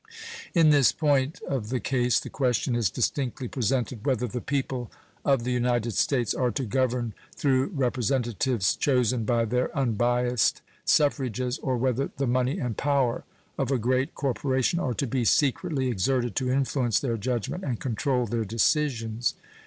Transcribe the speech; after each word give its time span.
In 0.55 0.71
this 0.71 0.91
point 0.91 1.43
of 1.47 1.69
the 1.69 1.79
case 1.79 2.19
the 2.19 2.31
question 2.31 2.73
is 2.73 2.89
distinctly 2.89 3.47
presented 3.47 4.03
whether 4.03 4.25
the 4.27 4.41
people 4.41 4.91
of 5.23 5.43
the 5.43 5.51
United 5.51 5.93
States 5.93 6.33
are 6.33 6.49
to 6.49 6.63
govern 6.65 7.13
through 7.35 7.67
representatives 7.67 8.75
chosen 8.75 9.25
by 9.25 9.45
their 9.45 9.69
unbiased 9.77 10.63
suffrages 10.85 11.59
or 11.59 11.77
whether 11.77 12.09
the 12.17 12.25
money 12.25 12.57
and 12.57 12.77
power 12.77 13.25
of 13.59 13.69
a 13.69 13.77
great 13.77 14.15
corporation 14.15 14.79
are 14.79 14.95
to 14.95 15.05
be 15.05 15.23
secretly 15.23 15.87
exerted 15.89 16.35
to 16.37 16.49
influence 16.49 16.99
their 16.99 17.15
judgment 17.15 17.63
and 17.63 17.79
control 17.79 18.25
their 18.25 18.43
decisions. 18.43 19.35